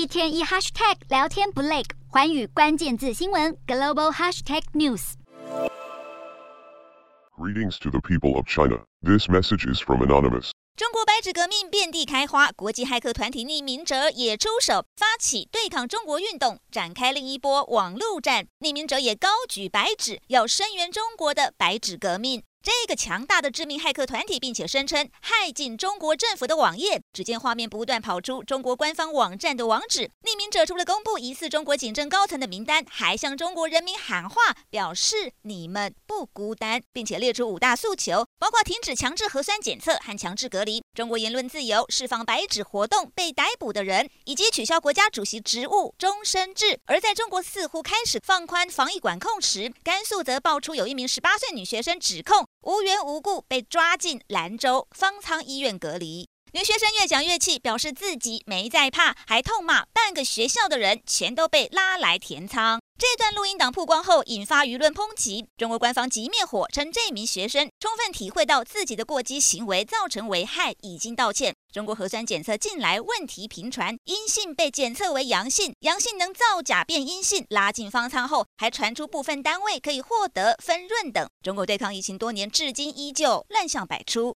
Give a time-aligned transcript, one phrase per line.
[0.00, 5.12] 一天一 hashtag 聊天不累，环宇关键字新闻 global hashtag news。
[7.36, 8.84] Greetings to the people of China.
[9.02, 10.52] This message is from anonymous.
[10.74, 18.46] 中国白纸革命遍地开花，国际骇客团体匿名者也出手，发起对抗中国运动，展开另一波网络战。
[18.60, 22.42] 匿名者也高举白纸，要声援中国的白纸革命。
[22.62, 27.00] 这个强大的致命骇客团体，并且声称骇进中国政府的网页。
[27.10, 30.10] 只见画面不断跑出中国官方网站的网址。
[30.24, 46.80] 匿名者除了公布疑似中国警政高层的名单，还向中国人民喊话，表示你们不孤单，并且列出五大诉求，包括停止强制核酸检测和强制隔离、中国言论自由、释放白纸活动被逮捕的人，以及取消国家主席职务终身制。
[46.86, 52.44] 而在中国似乎开始放宽防疫管控时，甘肃则爆出有一名十八岁女学生指控。
[52.62, 62.79] 无缘无故被抓进兰州方舱医院隔离，女学生越讲越气，表示自己没在怕，还痛骂半个学校的人全都被拉来填仓。
[63.00, 65.46] 这段录音档曝光后，引发舆论抨击。
[65.56, 71.54] 中国官方急灭火，称这名学生充分体会到自己的过激行为造成危害，已经道歉。
[71.72, 81.26] 中国核酸检测近来问题频传，阴性被检测为阳性，阳性能造假变阴性，拉进方舱后还传出部分单位可以获得分润等。
[81.42, 84.28] 中国对抗疫情多年，至今依旧乱象百出。